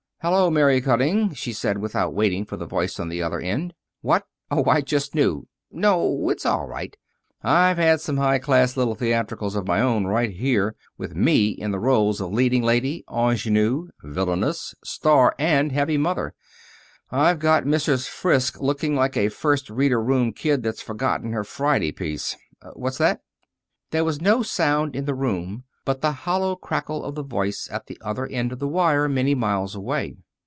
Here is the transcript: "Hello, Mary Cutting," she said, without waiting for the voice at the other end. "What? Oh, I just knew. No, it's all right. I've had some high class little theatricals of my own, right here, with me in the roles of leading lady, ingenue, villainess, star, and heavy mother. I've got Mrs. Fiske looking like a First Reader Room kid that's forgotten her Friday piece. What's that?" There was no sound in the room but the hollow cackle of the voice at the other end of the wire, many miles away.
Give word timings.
"Hello, 0.23 0.51
Mary 0.51 0.79
Cutting," 0.81 1.33
she 1.33 1.51
said, 1.51 1.79
without 1.79 2.13
waiting 2.13 2.45
for 2.45 2.55
the 2.55 2.67
voice 2.67 2.99
at 2.99 3.09
the 3.09 3.23
other 3.23 3.39
end. 3.39 3.73
"What? 4.01 4.27
Oh, 4.51 4.63
I 4.69 4.81
just 4.81 5.15
knew. 5.15 5.47
No, 5.71 6.29
it's 6.29 6.45
all 6.45 6.67
right. 6.67 6.95
I've 7.41 7.79
had 7.79 8.01
some 8.01 8.17
high 8.17 8.37
class 8.37 8.77
little 8.77 8.93
theatricals 8.93 9.55
of 9.55 9.65
my 9.67 9.81
own, 9.81 10.05
right 10.05 10.29
here, 10.29 10.75
with 10.95 11.15
me 11.15 11.49
in 11.49 11.71
the 11.71 11.79
roles 11.79 12.21
of 12.21 12.31
leading 12.33 12.61
lady, 12.61 13.03
ingenue, 13.07 13.87
villainess, 14.03 14.75
star, 14.83 15.33
and 15.39 15.71
heavy 15.71 15.97
mother. 15.97 16.35
I've 17.09 17.39
got 17.39 17.63
Mrs. 17.63 18.07
Fiske 18.07 18.61
looking 18.61 18.95
like 18.95 19.17
a 19.17 19.29
First 19.29 19.71
Reader 19.71 20.03
Room 20.03 20.33
kid 20.33 20.61
that's 20.61 20.83
forgotten 20.83 21.31
her 21.31 21.43
Friday 21.43 21.91
piece. 21.91 22.37
What's 22.75 22.99
that?" 22.99 23.21
There 23.89 24.05
was 24.05 24.21
no 24.21 24.43
sound 24.43 24.95
in 24.95 25.05
the 25.05 25.15
room 25.15 25.63
but 25.83 25.99
the 26.01 26.11
hollow 26.11 26.55
cackle 26.55 27.03
of 27.03 27.15
the 27.15 27.23
voice 27.23 27.67
at 27.71 27.87
the 27.87 27.97
other 28.01 28.27
end 28.27 28.51
of 28.51 28.59
the 28.59 28.67
wire, 28.67 29.09
many 29.09 29.33
miles 29.33 29.73
away. 29.73 30.15